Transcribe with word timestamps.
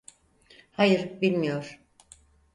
Hayır, 0.71 1.21
bilmiyor. 1.21 1.79